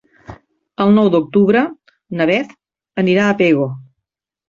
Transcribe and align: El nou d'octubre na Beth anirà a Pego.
El 0.85 0.93
nou 0.95 1.09
d'octubre 1.17 1.63
na 2.23 2.29
Beth 2.33 2.59
anirà 3.07 3.29
a 3.31 3.41
Pego. 3.45 3.73